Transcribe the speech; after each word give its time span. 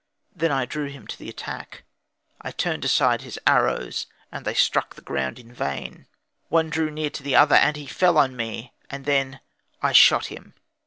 Then 0.35 0.51
I 0.51 0.65
drew 0.65 0.87
him 0.87 1.05
to 1.05 1.15
the 1.19 1.29
attack; 1.29 1.83
I 2.41 2.49
turned 2.49 2.83
aside 2.83 3.21
his 3.21 3.37
arrows, 3.45 4.07
and 4.31 4.45
they 4.45 4.55
struck 4.55 4.95
the 4.95 5.03
ground 5.03 5.37
in 5.37 5.53
vain. 5.53 6.07
One 6.49 6.71
drew 6.71 6.89
near 6.89 7.11
to 7.11 7.21
the 7.21 7.35
other, 7.35 7.53
and 7.53 7.75
he 7.75 7.85
fell 7.85 8.17
on 8.17 8.35
me, 8.35 8.73
and 8.89 9.05
then 9.05 9.41
I 9.79 9.91
shot 9.91 10.25
him. 10.25 10.55